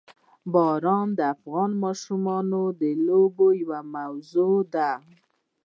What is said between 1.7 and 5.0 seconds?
ماشومانو د لوبو یوه موضوع ده.